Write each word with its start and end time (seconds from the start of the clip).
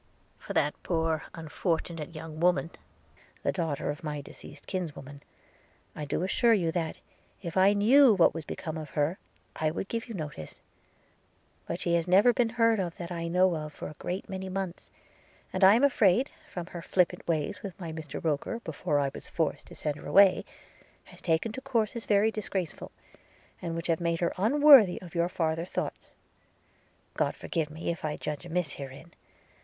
'For 0.39 0.53
that 0.53 0.73
poor 0.81 1.25
unfortunate 1.35 2.15
young 2.15 2.39
woman, 2.39 2.71
the 3.43 3.51
daughter 3.51 3.91
of 3.91 4.03
my 4.03 4.19
deceased 4.19 4.65
kinswoman, 4.65 5.21
I 5.95 6.05
do 6.05 6.23
assure 6.23 6.55
you 6.55 6.71
that, 6.71 6.99
if 7.43 7.55
I 7.55 7.73
knew 7.73 8.15
what 8.15 8.33
was 8.33 8.43
become 8.43 8.79
of 8.79 8.89
her, 8.97 9.19
I 9.55 9.69
would 9.69 9.87
give 9.87 10.07
you 10.09 10.15
notice. 10.15 10.59
But 11.67 11.79
she 11.79 11.93
has 11.93 12.07
never 12.07 12.33
been 12.33 12.49
heard 12.49 12.79
of 12.79 12.97
that 12.97 13.11
I 13.11 13.27
know 13.27 13.55
of 13.55 13.73
for 13.73 13.89
a 13.89 13.95
great 13.99 14.27
many 14.27 14.49
months– 14.49 14.89
and 15.53 15.63
I 15.63 15.75
am 15.75 15.83
afraid, 15.83 16.31
from 16.49 16.65
her 16.73 16.81
flippant 16.81 17.27
ways 17.27 17.61
with 17.61 17.79
my 17.79 17.93
Mr 17.93 18.23
Roker 18.23 18.59
before 18.61 18.97
I 18.99 19.11
was 19.13 19.29
forced 19.29 19.67
to 19.67 19.75
send 19.75 19.97
her 19.97 20.07
away, 20.07 20.45
has 21.03 21.21
taken 21.21 21.51
to 21.51 21.61
courses 21.61 22.07
very 22.07 22.31
disgraceful, 22.31 22.91
and 23.61 23.75
which 23.75 23.85
have 23.85 24.01
made 24.01 24.19
her 24.21 24.33
unworthy 24.35 24.99
of 24.99 25.13
your 25.13 25.29
farther 25.29 25.63
thoughts. 25.65 26.15
God 27.13 27.35
forgive 27.35 27.69
me 27.69 27.91
if 27.91 28.03
I 28.03 28.17
judge 28.17 28.47
amiss 28.47 28.71
herein! 28.71 29.11